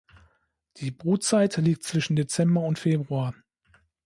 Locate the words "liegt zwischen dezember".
1.57-2.61